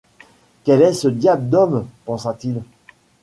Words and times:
Quel 0.63 0.81
est 0.81 0.93
ce 0.95 1.07
diable 1.09 1.47
d’homme? 1.51 1.87
pensa-t-il. 2.05 2.63